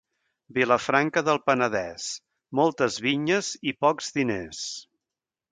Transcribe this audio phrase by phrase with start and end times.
[0.57, 2.07] Vilafranca del Penedès,
[2.61, 4.67] moltes vinyes i pocs diners.